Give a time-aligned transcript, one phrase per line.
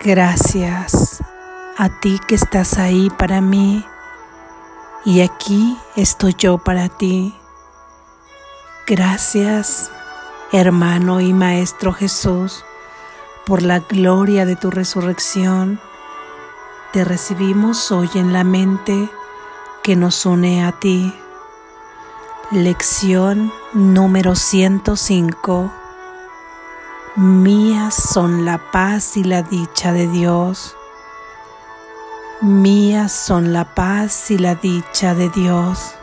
[0.00, 1.22] Gracias
[1.78, 3.84] a ti que estás ahí para mí
[5.04, 7.34] y aquí estoy yo para ti.
[8.86, 9.90] Gracias,
[10.52, 12.64] hermano y Maestro Jesús,
[13.46, 15.80] por la gloria de tu resurrección.
[16.92, 19.08] Te recibimos hoy en la mente
[19.82, 21.14] que nos une a ti.
[22.50, 25.83] Lección número 105.
[27.16, 30.74] Mías son la paz y la dicha de Dios.
[32.42, 35.94] Mías son la paz y la dicha de Dios.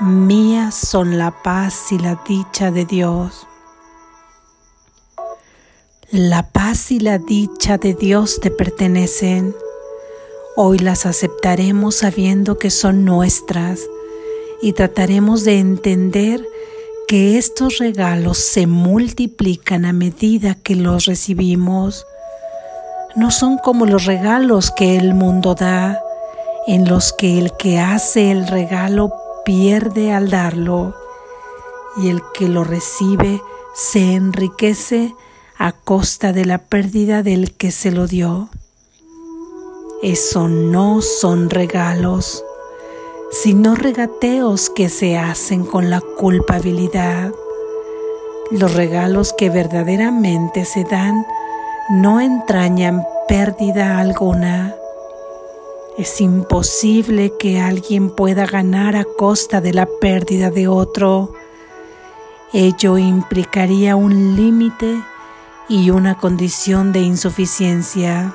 [0.00, 3.46] Mías son la paz y la dicha de Dios.
[6.10, 9.54] La paz y la dicha de Dios te pertenecen.
[10.56, 13.82] Hoy las aceptaremos sabiendo que son nuestras
[14.60, 16.44] y trataremos de entender
[17.06, 22.06] que estos regalos se multiplican a medida que los recibimos.
[23.14, 26.00] No son como los regalos que el mundo da,
[26.66, 29.12] en los que el que hace el regalo
[29.44, 30.94] pierde al darlo
[31.96, 33.40] y el que lo recibe
[33.74, 35.14] se enriquece
[35.58, 38.48] a costa de la pérdida del que se lo dio.
[40.02, 42.44] Eso no son regalos,
[43.34, 47.32] sino regateos que se hacen con la culpabilidad.
[48.52, 51.26] Los regalos que verdaderamente se dan
[51.90, 54.76] no entrañan pérdida alguna.
[55.98, 61.32] Es imposible que alguien pueda ganar a costa de la pérdida de otro.
[62.52, 65.02] Ello implicaría un límite
[65.68, 68.32] y una condición de insuficiencia.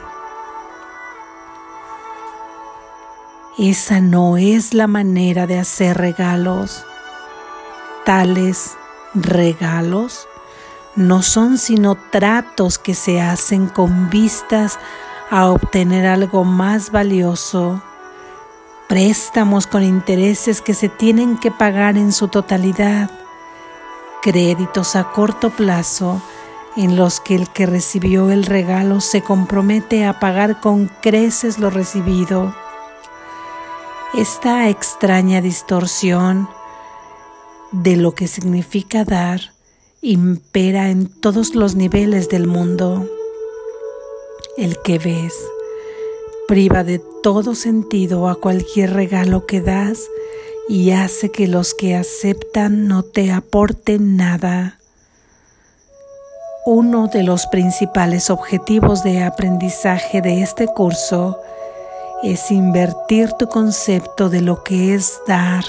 [3.61, 6.85] Esa no es la manera de hacer regalos.
[8.05, 8.77] Tales
[9.13, 10.29] regalos
[10.95, 14.79] no son sino tratos que se hacen con vistas
[15.29, 17.81] a obtener algo más valioso,
[18.87, 23.11] préstamos con intereses que se tienen que pagar en su totalidad,
[24.21, 26.21] créditos a corto plazo
[26.77, 31.69] en los que el que recibió el regalo se compromete a pagar con creces lo
[31.69, 32.55] recibido.
[34.15, 36.49] Esta extraña distorsión
[37.71, 39.39] de lo que significa dar
[40.01, 43.07] impera en todos los niveles del mundo.
[44.57, 45.35] El que ves
[46.47, 49.99] priva de todo sentido a cualquier regalo que das
[50.67, 54.79] y hace que los que aceptan no te aporten nada.
[56.65, 61.58] Uno de los principales objetivos de aprendizaje de este curso es
[62.49, 65.63] invertir tu concepto de lo que es dar,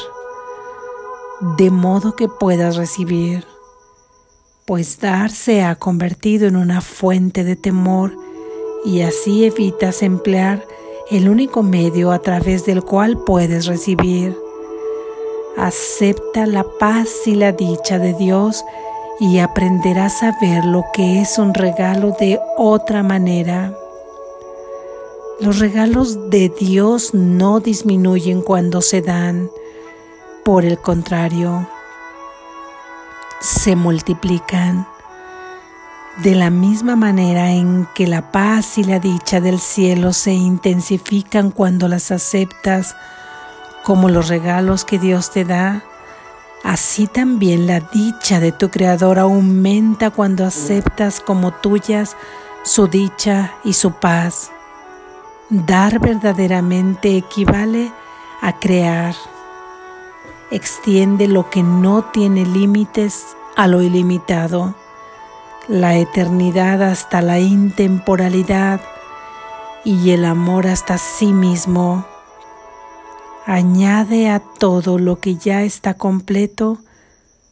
[1.56, 3.46] de modo que puedas recibir,
[4.66, 8.12] pues dar se ha convertido en una fuente de temor
[8.84, 10.64] y así evitas emplear
[11.10, 14.36] el único medio a través del cual puedes recibir.
[15.56, 18.64] Acepta la paz y la dicha de Dios
[19.18, 23.74] y aprenderás a ver lo que es un regalo de otra manera.
[25.40, 29.50] Los regalos de Dios no disminuyen cuando se dan,
[30.44, 31.68] por el contrario,
[33.40, 34.86] se multiplican.
[36.22, 41.50] De la misma manera en que la paz y la dicha del cielo se intensifican
[41.50, 42.94] cuando las aceptas
[43.82, 45.84] como los regalos que Dios te da,
[46.62, 52.16] Así también la dicha de tu Creador aumenta cuando aceptas como tuyas
[52.64, 54.50] su dicha y su paz.
[55.50, 57.92] Dar verdaderamente equivale
[58.40, 59.16] a crear.
[60.52, 64.76] Extiende lo que no tiene límites a lo ilimitado,
[65.66, 68.80] la eternidad hasta la intemporalidad
[69.84, 72.06] y el amor hasta sí mismo
[73.44, 76.78] añade a todo lo que ya está completo,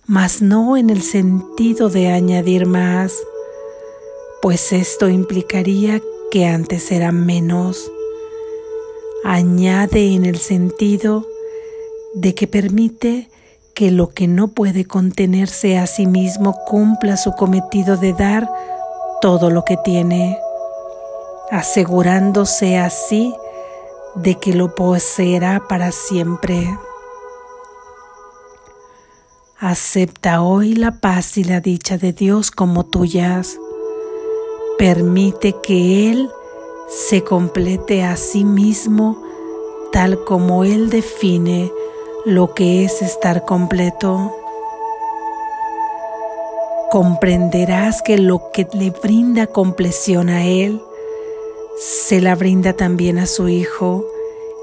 [0.06, 3.12] mas no en el sentido de añadir más,
[4.40, 7.90] pues esto implicaría que antes era menos.
[9.24, 11.26] Añade en el sentido
[12.14, 13.28] de que permite
[13.74, 18.50] que lo que no puede contenerse a sí mismo cumpla su cometido de dar
[19.20, 20.38] todo lo que tiene,
[21.50, 23.34] asegurándose así
[24.16, 26.68] de que lo poseerá para siempre.
[29.60, 33.58] Acepta hoy la paz y la dicha de Dios como tuyas.
[34.78, 36.30] Permite que Él
[36.88, 39.20] se complete a sí mismo
[39.90, 41.72] tal como Él define
[42.24, 44.34] lo que es estar completo.
[46.90, 50.80] comprenderás que lo que le brinda compleción a Él,
[51.78, 54.06] se la brinda también a su Hijo.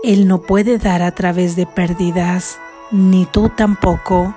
[0.04, 2.58] Él no puede dar a través de pérdidas,
[2.92, 4.34] ni tú tampoco.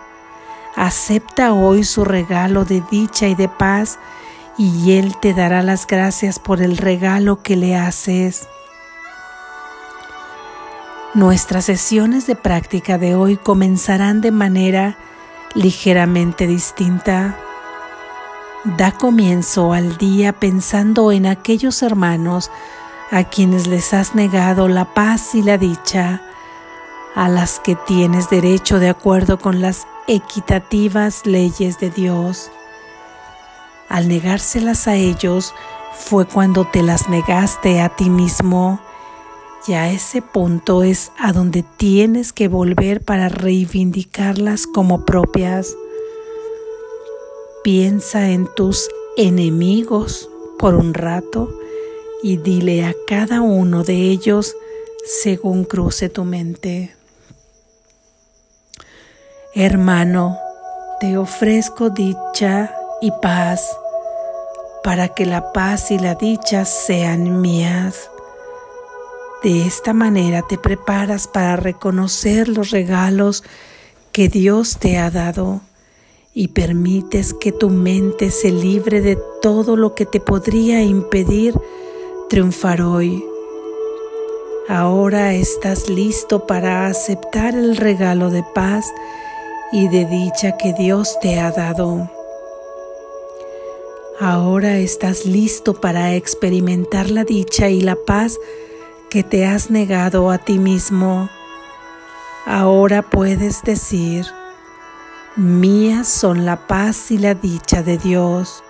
[0.76, 3.98] Acepta hoy su regalo de dicha y de paz
[4.58, 8.48] y Él te dará las gracias por el regalo que le haces.
[11.14, 14.98] Nuestras sesiones de práctica de hoy comenzarán de manera
[15.54, 17.38] ligeramente distinta.
[18.76, 22.50] Da comienzo al día pensando en aquellos hermanos
[23.10, 26.20] a quienes les has negado la paz y la dicha,
[27.14, 32.50] a las que tienes derecho de acuerdo con las equitativas leyes de Dios.
[33.88, 35.54] Al negárselas a ellos
[35.94, 38.80] fue cuando te las negaste a ti mismo
[39.66, 45.74] y a ese punto es a donde tienes que volver para reivindicarlas como propias.
[47.64, 51.50] Piensa en tus enemigos por un rato
[52.22, 54.54] y dile a cada uno de ellos
[55.22, 56.94] según cruce tu mente.
[59.54, 60.38] Hermano,
[61.00, 63.78] te ofrezco dicha y paz
[64.82, 68.10] para que la paz y la dicha sean mías.
[69.42, 73.44] De esta manera te preparas para reconocer los regalos
[74.12, 75.60] que Dios te ha dado
[76.34, 81.54] y permites que tu mente se libre de todo lo que te podría impedir
[82.28, 83.24] triunfar hoy.
[84.68, 88.86] Ahora estás listo para aceptar el regalo de paz
[89.72, 92.17] y de dicha que Dios te ha dado.
[94.20, 98.36] Ahora estás listo para experimentar la dicha y la paz
[99.10, 101.30] que te has negado a ti mismo,
[102.44, 104.26] ahora puedes decir,
[105.36, 108.64] mías son la paz y la dicha de Dios,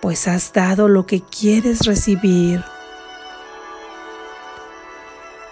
[0.00, 2.64] pues has dado lo que quieres recibir.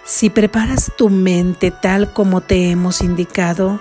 [0.05, 3.81] Si preparas tu mente tal como te hemos indicado,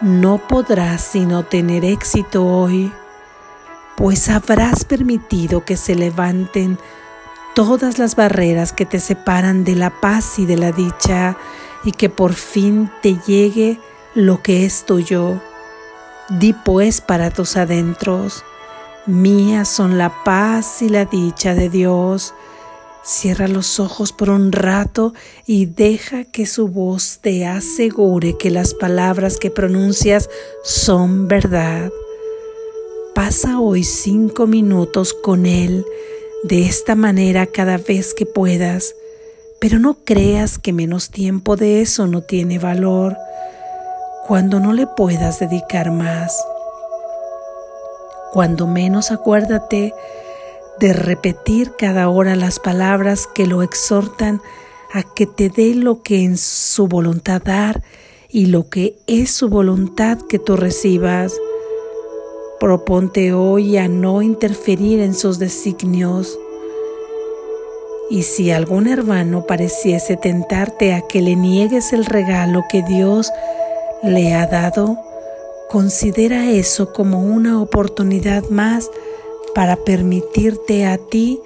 [0.00, 2.92] no podrás sino tener éxito hoy,
[4.02, 6.76] pues habrás permitido que se levanten
[7.54, 11.36] todas las barreras que te separan de la paz y de la dicha
[11.84, 13.78] y que por fin te llegue
[14.16, 15.40] lo que es tuyo.
[16.28, 18.44] Di pues para tus adentros,
[19.06, 22.34] mías son la paz y la dicha de Dios.
[23.04, 25.14] Cierra los ojos por un rato
[25.46, 30.28] y deja que su voz te asegure que las palabras que pronuncias
[30.64, 31.92] son verdad.
[33.14, 35.84] Pasa hoy cinco minutos con Él
[36.44, 38.94] de esta manera cada vez que puedas,
[39.60, 43.18] pero no creas que menos tiempo de eso no tiene valor
[44.26, 46.42] cuando no le puedas dedicar más.
[48.32, 49.92] Cuando menos acuérdate
[50.80, 54.40] de repetir cada hora las palabras que lo exhortan
[54.90, 57.82] a que te dé lo que en su voluntad dar
[58.30, 61.34] y lo que es su voluntad que tú recibas.
[62.62, 66.38] Proponte hoy a no interferir en sus designios.
[68.08, 73.32] Y si algún hermano pareciese tentarte a que le niegues el regalo que Dios
[74.04, 74.96] le ha dado,
[75.70, 78.88] considera eso como una oportunidad más
[79.56, 81.40] para permitirte a ti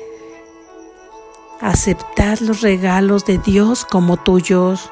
[1.63, 4.91] aceptar los regalos de Dios como tuyos.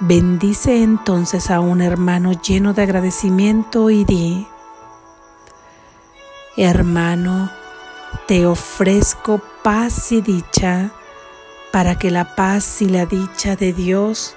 [0.00, 4.48] Bendice entonces a un hermano lleno de agradecimiento y di,
[6.56, 7.50] Hermano,
[8.28, 10.90] te ofrezco paz y dicha
[11.72, 14.36] para que la paz y la dicha de Dios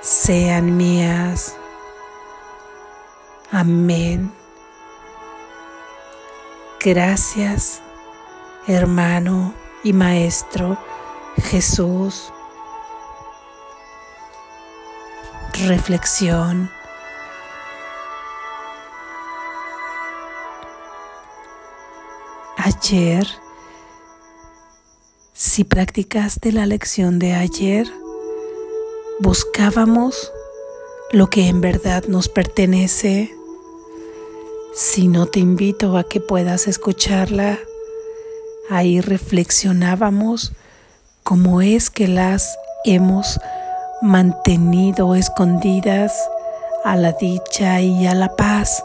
[0.00, 1.56] sean mías.
[3.50, 4.32] Amén.
[6.78, 7.82] Gracias,
[8.68, 9.52] hermano
[9.82, 10.78] y maestro
[11.36, 12.32] Jesús.
[15.66, 16.70] Reflexión.
[22.90, 23.24] Ayer,
[25.32, 27.86] si practicaste la lección de ayer,
[29.20, 30.32] buscábamos
[31.12, 33.32] lo que en verdad nos pertenece.
[34.74, 37.60] Si no te invito a que puedas escucharla,
[38.70, 40.52] ahí reflexionábamos
[41.22, 43.38] cómo es que las hemos
[44.02, 46.12] mantenido escondidas
[46.84, 48.82] a la dicha y a la paz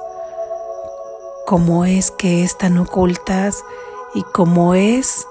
[1.45, 3.63] cómo es que están ocultas
[4.15, 5.27] y cómo es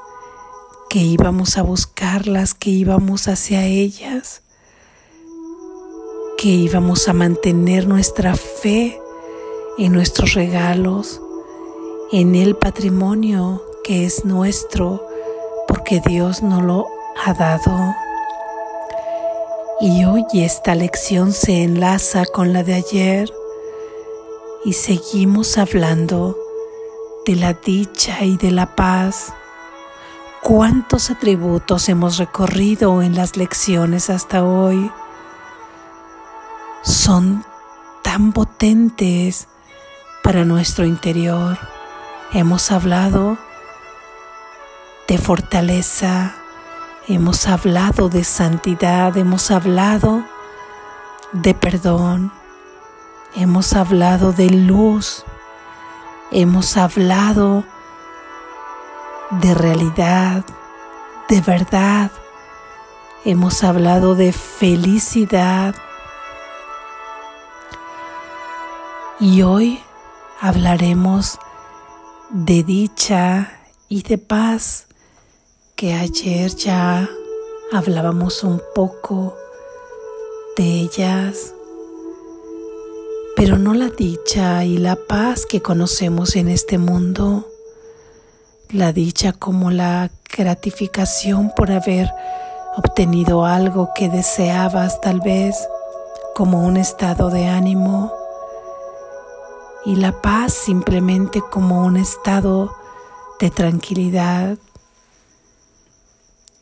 [0.90, 4.42] que íbamos a buscarlas, que íbamos hacia ellas,
[6.36, 9.00] que íbamos a mantener nuestra fe
[9.78, 11.20] en nuestros regalos,
[12.12, 15.04] en el patrimonio que es nuestro,
[15.66, 16.86] porque Dios nos lo
[17.24, 17.94] ha dado.
[19.80, 23.32] Y hoy esta lección se enlaza con la de ayer
[24.64, 26.43] y seguimos hablando
[27.25, 29.33] de la dicha y de la paz.
[30.43, 34.90] ¿Cuántos atributos hemos recorrido en las lecciones hasta hoy?
[36.83, 37.45] Son
[38.02, 39.49] tan potentes
[40.23, 41.59] para nuestro interior.
[42.33, 43.38] Hemos hablado
[45.09, 46.35] de fortaleza,
[47.09, 50.25] hemos hablado de santidad, hemos hablado
[51.33, 52.33] de perdón,
[53.35, 55.25] hemos hablado de luz,
[56.34, 57.64] hemos hablado
[59.40, 60.44] de realidad,
[61.28, 62.10] de verdad,
[63.24, 65.76] hemos hablado de felicidad.
[69.20, 69.80] Y hoy
[70.40, 71.38] hablaremos
[72.30, 73.52] de dicha
[73.88, 74.88] y de paz
[75.76, 77.08] que ayer ya
[77.72, 79.36] hablábamos un poco
[80.56, 81.53] de ellas
[83.44, 87.46] pero no la dicha y la paz que conocemos en este mundo,
[88.70, 92.08] la dicha como la gratificación por haber
[92.74, 95.56] obtenido algo que deseabas tal vez
[96.34, 98.14] como un estado de ánimo.
[99.84, 102.74] Y la paz simplemente como un estado
[103.40, 104.56] de tranquilidad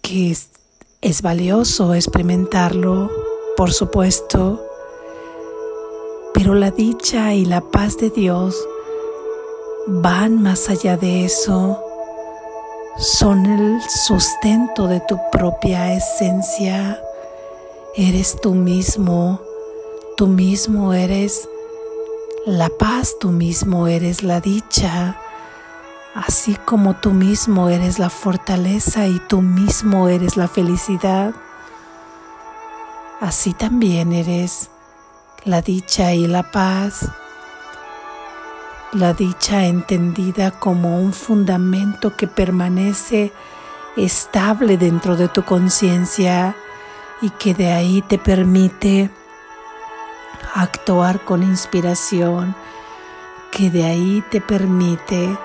[0.02, 0.48] que es,
[1.00, 3.08] es valioso experimentarlo,
[3.56, 4.71] por supuesto,
[6.34, 8.56] pero la dicha y la paz de Dios
[9.86, 11.82] van más allá de eso.
[12.96, 17.00] Son el sustento de tu propia esencia.
[17.96, 19.40] Eres tú mismo.
[20.16, 21.48] Tú mismo eres
[22.46, 25.16] la paz, tú mismo eres la dicha.
[26.14, 31.32] Así como tú mismo eres la fortaleza y tú mismo eres la felicidad,
[33.18, 34.68] así también eres
[35.44, 37.08] la dicha y la paz,
[38.92, 43.32] la dicha entendida como un fundamento que permanece
[43.96, 46.54] estable dentro de tu conciencia
[47.20, 49.10] y que de ahí te permite
[50.54, 52.54] actuar con inspiración,
[53.50, 55.36] que de ahí te permite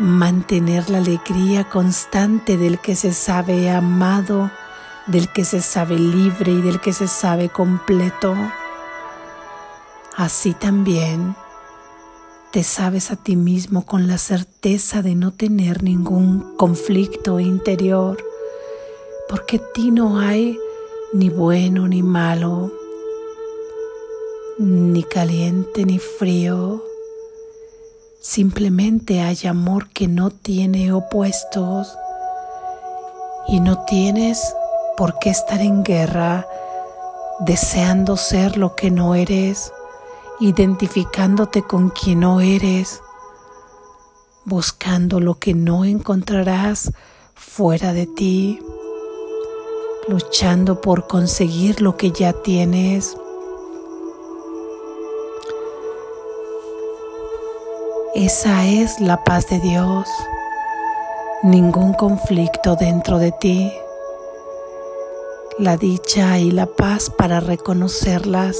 [0.00, 4.50] mantener la alegría constante del que se sabe amado,
[5.06, 8.34] del que se sabe libre y del que se sabe completo.
[10.20, 11.34] Así también
[12.52, 18.22] te sabes a ti mismo con la certeza de no tener ningún conflicto interior,
[19.30, 20.58] porque ti no hay
[21.14, 22.70] ni bueno ni malo,
[24.58, 26.84] ni caliente ni frío.
[28.20, 31.96] Simplemente hay amor que no tiene opuestos
[33.48, 34.54] y no tienes
[34.98, 36.46] por qué estar en guerra
[37.38, 39.72] deseando ser lo que no eres
[40.40, 43.02] identificándote con quien no eres,
[44.46, 46.92] buscando lo que no encontrarás
[47.34, 48.58] fuera de ti,
[50.08, 53.16] luchando por conseguir lo que ya tienes.
[58.14, 60.08] Esa es la paz de Dios,
[61.42, 63.70] ningún conflicto dentro de ti,
[65.58, 68.56] la dicha y la paz para reconocerlas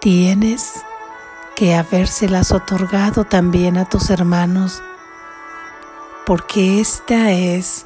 [0.00, 0.82] Tienes
[1.54, 4.82] que habérselas otorgado también a tus hermanos,
[6.24, 7.84] porque esta es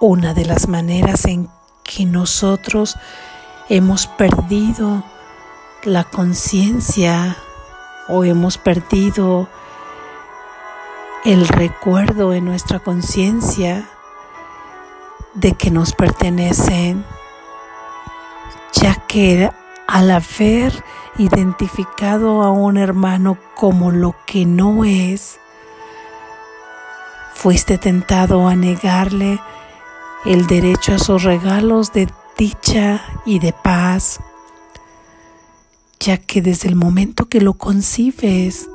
[0.00, 1.48] una de las maneras en
[1.84, 2.96] que nosotros
[3.68, 5.04] hemos perdido
[5.84, 7.36] la conciencia
[8.08, 9.48] o hemos perdido
[11.24, 13.88] el recuerdo en nuestra conciencia
[15.34, 17.04] de que nos pertenecen,
[18.72, 19.52] ya que
[19.90, 20.84] al haber
[21.18, 25.40] identificado a un hermano como lo que no es,
[27.34, 29.40] fuiste tentado a negarle
[30.24, 34.20] el derecho a sus regalos de dicha y de paz,
[35.98, 38.70] ya que desde el momento que lo concibes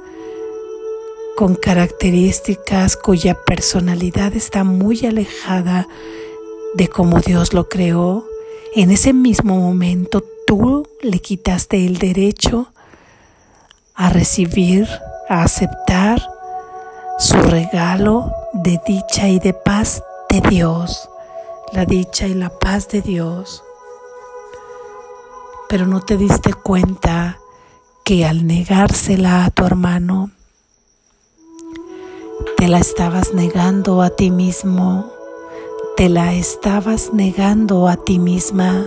[1.37, 5.87] con características cuya personalidad está muy alejada
[6.73, 8.25] de cómo Dios lo creó,
[8.75, 12.67] en ese mismo momento tú le quitaste el derecho
[13.95, 14.87] a recibir,
[15.29, 16.21] a aceptar
[17.17, 21.09] su regalo de dicha y de paz de Dios,
[21.71, 23.63] la dicha y la paz de Dios.
[25.69, 27.39] Pero no te diste cuenta
[28.03, 30.29] que al negársela a tu hermano,
[32.57, 35.11] te la estabas negando a ti mismo,
[35.97, 38.85] te la estabas negando a ti misma.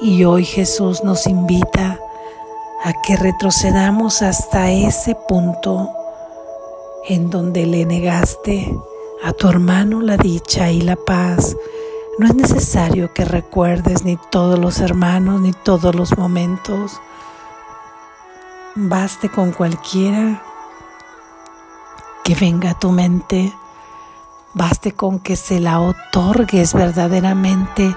[0.00, 1.98] Y hoy Jesús nos invita
[2.84, 5.90] a que retrocedamos hasta ese punto
[7.08, 8.76] en donde le negaste
[9.24, 11.56] a tu hermano la dicha y la paz.
[12.18, 17.00] No es necesario que recuerdes ni todos los hermanos ni todos los momentos.
[18.74, 20.42] Baste con cualquiera
[22.24, 23.52] que venga a tu mente.
[24.52, 27.94] Baste con que se la otorgues verdaderamente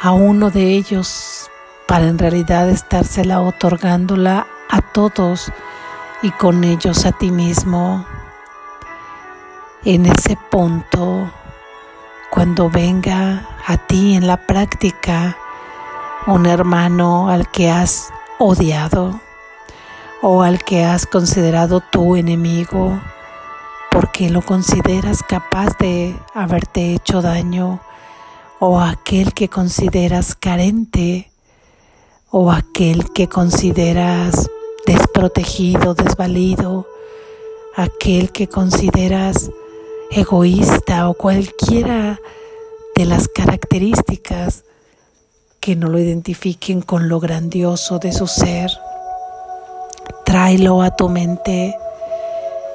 [0.00, 1.50] a uno de ellos
[1.86, 5.50] para en realidad estársela otorgándola a todos
[6.22, 8.06] y con ellos a ti mismo.
[9.84, 11.30] En ese punto,
[12.30, 15.36] cuando venga a ti en la práctica
[16.26, 19.20] un hermano al que has odiado
[20.20, 23.00] o al que has considerado tu enemigo,
[23.90, 27.80] porque lo consideras capaz de haberte hecho daño,
[28.60, 31.30] o aquel que consideras carente,
[32.30, 34.50] o aquel que consideras
[34.86, 36.86] desprotegido, desvalido,
[37.76, 39.50] aquel que consideras
[40.10, 42.18] egoísta o cualquiera
[42.96, 44.64] de las características
[45.60, 48.70] que no lo identifiquen con lo grandioso de su ser.
[50.24, 51.76] Tráelo a tu mente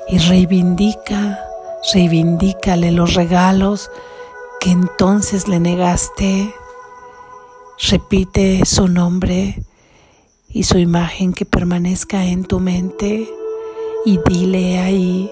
[0.07, 1.45] y reivindica,
[1.93, 3.91] reivindícale los regalos
[4.63, 6.55] que entonces le negaste.
[7.89, 9.61] Repite su nombre
[10.47, 13.29] y su imagen que permanezca en tu mente
[14.05, 15.29] y dile ahí,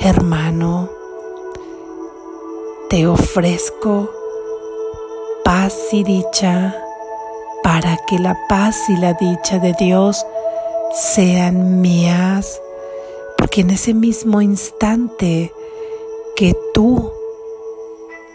[0.00, 0.90] hermano,
[2.88, 4.10] te ofrezco
[5.44, 6.76] paz y dicha
[7.62, 10.26] para que la paz y la dicha de Dios
[10.92, 12.60] sean mías
[13.38, 15.52] porque en ese mismo instante
[16.34, 17.12] que tú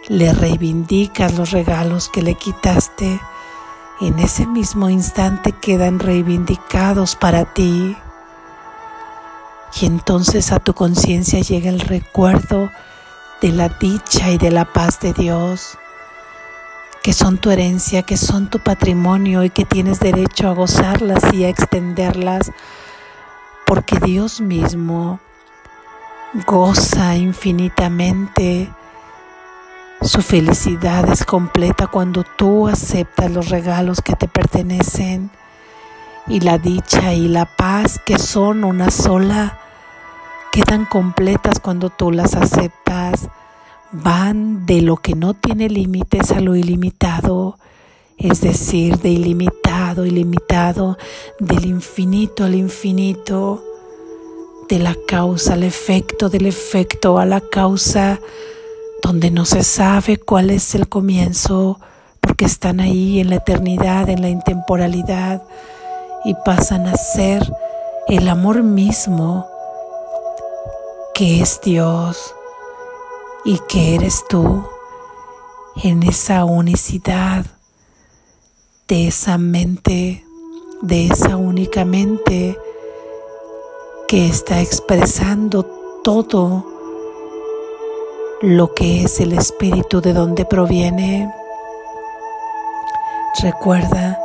[0.07, 3.19] le reivindicas los regalos que le quitaste,
[4.01, 7.97] en ese mismo instante quedan reivindicados para ti.
[9.79, 12.69] Y entonces a tu conciencia llega el recuerdo
[13.41, 15.77] de la dicha y de la paz de Dios,
[17.03, 21.43] que son tu herencia, que son tu patrimonio y que tienes derecho a gozarlas y
[21.43, 22.51] a extenderlas
[23.65, 25.19] porque Dios mismo
[26.45, 28.71] goza infinitamente.
[30.01, 35.31] Su felicidad es completa cuando tú aceptas los regalos que te pertenecen
[36.27, 39.59] y la dicha y la paz que son una sola
[40.51, 43.29] quedan completas cuando tú las aceptas.
[43.91, 47.57] Van de lo que no tiene límites a lo ilimitado
[48.17, 50.97] es decir, de ilimitado, ilimitado,
[51.39, 53.63] del infinito al infinito,
[54.69, 58.19] de la causa al efecto, del efecto a la causa,
[59.05, 61.79] donde no se sabe cuál es el comienzo,
[62.21, 65.43] porque están ahí en la eternidad, en la intemporalidad,
[66.23, 67.47] y pasan a ser
[68.07, 69.47] el amor mismo
[71.13, 72.33] que es Dios
[73.45, 74.67] y que eres tú
[75.83, 77.45] en esa unicidad
[78.87, 80.25] de esa mente,
[80.81, 82.57] de esa única mente
[84.07, 85.63] que está expresando
[86.03, 86.74] todo
[88.41, 91.31] lo que es el espíritu de donde proviene.
[93.41, 94.19] Recuerda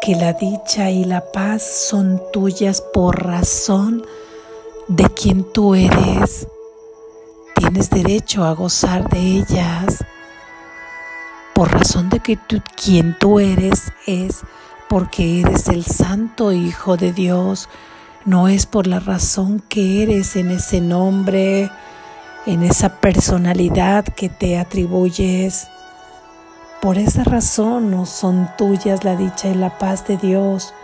[0.00, 4.04] que la dicha y la paz son tuyas por razón
[4.88, 6.46] de quien tú eres.
[7.56, 10.04] Tienes derecho a gozar de ellas
[11.54, 14.40] por razón de que tú, quien tú eres es
[14.88, 17.68] porque eres el santo Hijo de Dios,
[18.24, 21.70] no es por la razón que eres en ese nombre,
[22.46, 25.68] en esa personalidad que te atribuyes.
[26.80, 30.74] Por esa razón no son tuyas la dicha y la paz de Dios.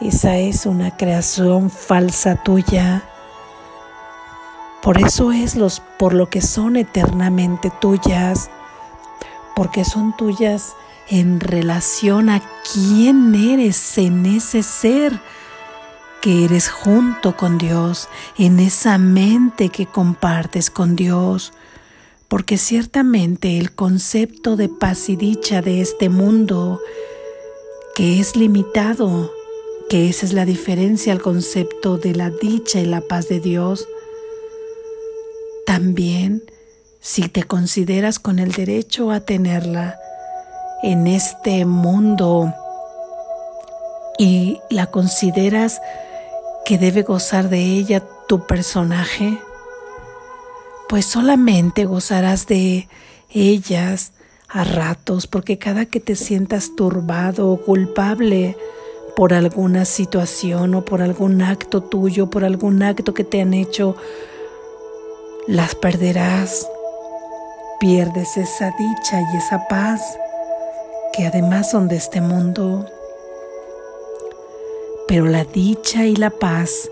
[0.00, 3.04] Esa es una creación falsa tuya.
[4.82, 8.50] Por eso es los por lo que son eternamente tuyas
[9.54, 10.74] porque son tuyas
[11.08, 15.20] en relación a quién eres en ese ser
[16.22, 18.08] que eres junto con Dios,
[18.38, 21.52] en esa mente que compartes con Dios,
[22.28, 26.80] porque ciertamente el concepto de paz y dicha de este mundo,
[27.96, 29.32] que es limitado,
[29.90, 33.88] que esa es la diferencia al concepto de la dicha y la paz de Dios,
[35.66, 36.44] también
[37.00, 39.98] si te consideras con el derecho a tenerla
[40.84, 42.54] en este mundo
[44.18, 45.80] y la consideras
[46.64, 49.38] que debe gozar de ella tu personaje,
[50.88, 52.88] pues solamente gozarás de
[53.30, 54.12] ellas
[54.48, 58.56] a ratos, porque cada que te sientas turbado o culpable
[59.16, 63.96] por alguna situación o por algún acto tuyo, por algún acto que te han hecho,
[65.46, 66.68] las perderás.
[67.80, 70.02] Pierdes esa dicha y esa paz
[71.12, 72.86] que además son de este mundo.
[75.12, 76.88] Pero la dicha y la paz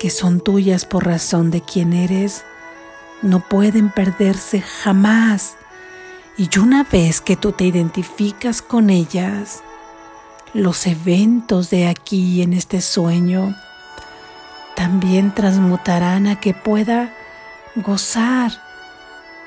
[0.00, 2.42] que son tuyas por razón de quien eres,
[3.22, 5.54] no pueden perderse jamás.
[6.36, 9.62] Y una vez que tú te identificas con ellas,
[10.52, 13.54] los eventos de aquí en este sueño
[14.74, 17.14] también transmutarán a que pueda
[17.76, 18.50] gozar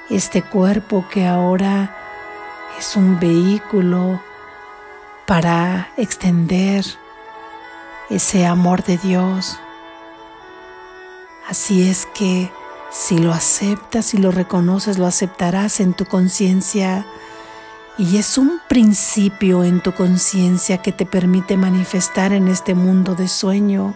[0.10, 1.94] este cuerpo que ahora
[2.80, 4.22] es un vehículo
[5.26, 7.03] para extender
[8.10, 9.58] ese amor de Dios.
[11.48, 12.52] Así es que
[12.92, 17.06] si lo aceptas y lo reconoces, lo aceptarás en tu conciencia
[17.98, 23.28] y es un principio en tu conciencia que te permite manifestar en este mundo de
[23.28, 23.96] sueño.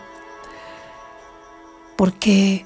[1.96, 2.66] Porque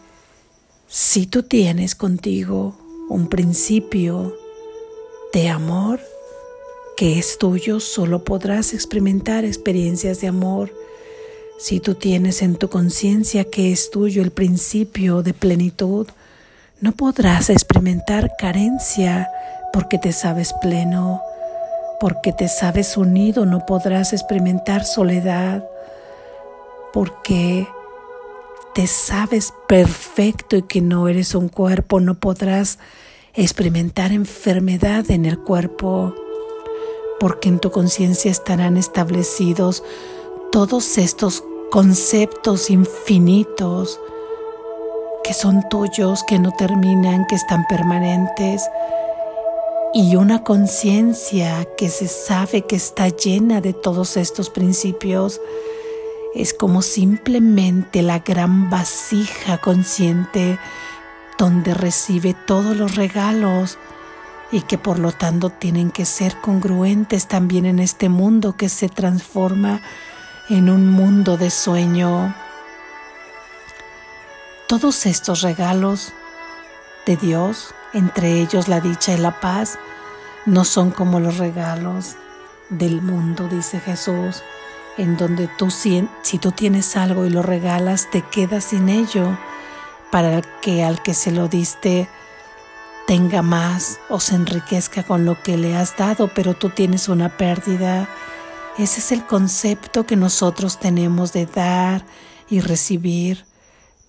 [0.88, 2.78] si tú tienes contigo
[3.08, 4.36] un principio
[5.34, 6.02] de amor
[6.98, 10.74] que es tuyo, solo podrás experimentar experiencias de amor.
[11.62, 16.08] Si tú tienes en tu conciencia que es tuyo el principio de plenitud,
[16.80, 19.30] no podrás experimentar carencia
[19.72, 21.22] porque te sabes pleno,
[22.00, 25.64] porque te sabes unido, no podrás experimentar soledad,
[26.94, 27.68] porque
[28.74, 32.80] te sabes perfecto y que no eres un cuerpo, no podrás
[33.36, 36.16] experimentar enfermedad en el cuerpo,
[37.20, 39.84] porque en tu conciencia estarán establecidos
[40.52, 44.00] todos estos conceptos infinitos
[45.24, 48.70] que son tuyos, que no terminan, que están permanentes,
[49.94, 55.40] y una conciencia que se sabe que está llena de todos estos principios,
[56.36, 60.60] es como simplemente la gran vasija consciente
[61.38, 63.78] donde recibe todos los regalos
[64.52, 68.90] y que por lo tanto tienen que ser congruentes también en este mundo que se
[68.90, 69.82] transforma
[70.50, 72.34] en un mundo de sueño
[74.68, 76.14] todos estos regalos
[77.06, 79.78] de Dios, entre ellos la dicha y la paz,
[80.46, 82.16] no son como los regalos
[82.70, 84.44] del mundo, dice Jesús,
[84.98, 86.08] en donde tú si,
[86.40, 89.38] tú tienes algo y lo regalas, te quedas sin ello
[90.10, 92.10] para que al que se lo diste
[93.08, 97.30] tenga más o se enriquezca con lo que le has dado, pero tú tienes una
[97.30, 98.08] pérdida.
[98.78, 102.06] Ese es el concepto que nosotros tenemos de dar
[102.50, 103.46] y recibir.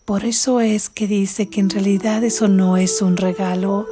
[0.04, 3.86] Por eso es que dice que en realidad eso no es un regalo,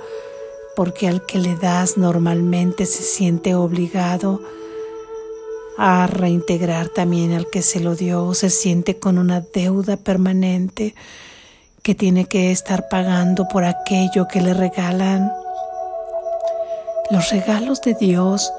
[0.77, 4.41] porque al que le das normalmente se siente obligado
[5.77, 10.95] a reintegrar también al que se lo dio, se siente con una deuda permanente
[11.83, 15.33] que tiene que estar pagando por aquello que le regalan.
[17.11, 18.53] Los regalos de Dios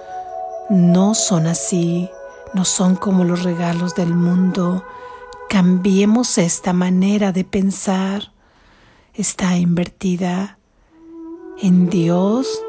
[0.72, 2.10] no son así,
[2.56, 4.84] no son como los regalos del mundo
[5.52, 8.32] Cambiemos esta manera de pensar.
[9.14, 10.60] Está invertida
[11.62, 12.64] en Dios.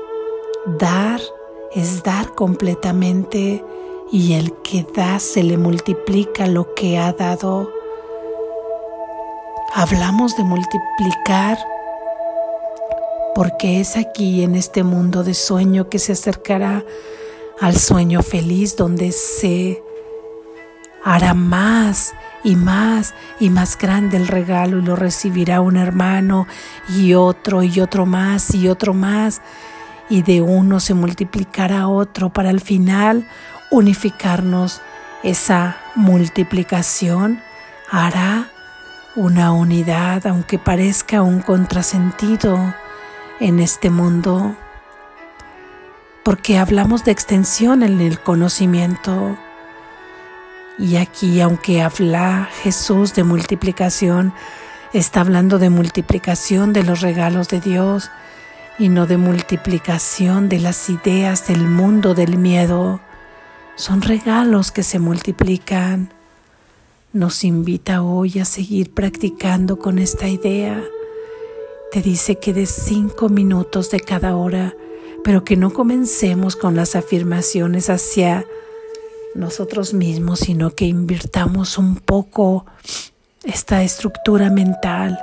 [0.81, 1.21] Dar
[1.77, 3.65] es dar completamente
[4.11, 7.71] y el que da se le multiplica lo que ha dado.
[9.73, 11.59] Hablamos de multiplicar
[13.37, 16.85] porque es aquí en este mundo de sueño que se acercará
[17.62, 19.81] al sueño feliz donde se
[21.05, 26.48] hará más y más y más grande el regalo y lo recibirá un hermano
[26.88, 29.42] y otro y otro más y otro más
[30.11, 33.29] y de uno se multiplicará otro para al final
[33.70, 34.81] unificarnos.
[35.22, 37.40] Esa multiplicación
[37.92, 38.48] hará
[39.14, 42.75] una unidad aunque parezca un contrasentido
[43.38, 44.57] en este mundo
[46.23, 49.37] porque hablamos de extensión en el conocimiento
[50.79, 54.33] y aquí, aunque habla Jesús de multiplicación,
[54.93, 58.11] está hablando de multiplicación de los regalos de Dios
[58.79, 63.01] y no de multiplicación de las ideas del mundo del miedo.
[63.77, 66.13] Son regalos que se multiplican.
[67.13, 70.83] Nos invita hoy a seguir practicando con esta idea.
[71.93, 74.75] Te dice que de cinco minutos de cada hora,
[75.25, 78.45] pero que no comencemos con las afirmaciones hacia
[79.35, 82.67] nosotros mismos, sino que invirtamos un poco
[83.45, 85.19] esta estructura mental.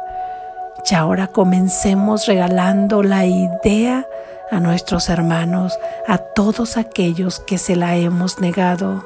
[0.89, 4.07] Y ahora comencemos regalando la idea
[4.49, 9.05] a nuestros hermanos, a todos aquellos que se la hemos negado,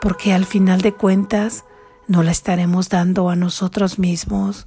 [0.00, 1.64] porque al final de cuentas
[2.08, 4.66] no la estaremos dando a nosotros mismos.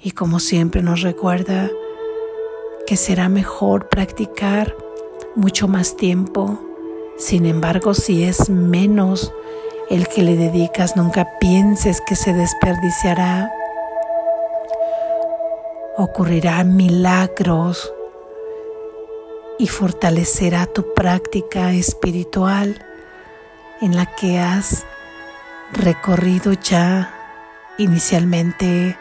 [0.00, 1.68] Y como siempre nos recuerda
[2.88, 4.74] que será mejor practicar
[5.36, 6.58] mucho más tiempo.
[7.18, 9.30] Sin embargo, si es menos
[9.90, 13.52] el que le dedicas, nunca pienses que se desperdiciará.
[15.98, 17.92] Ocurrirán milagros
[19.58, 22.82] y fortalecerá tu práctica espiritual
[23.82, 24.86] en la que has
[25.74, 27.14] recorrido ya
[27.76, 28.96] inicialmente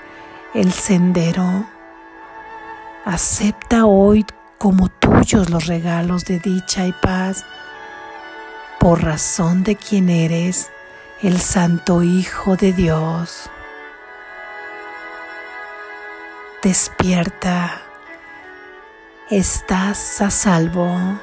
[0.54, 1.77] el sendero.
[3.08, 4.26] Acepta hoy
[4.58, 7.46] como tuyos los regalos de dicha y paz
[8.82, 10.70] por razón de quien eres,
[11.22, 13.50] el Santo Hijo de Dios.
[16.62, 17.82] Despierta,
[19.30, 21.18] estás a salvo.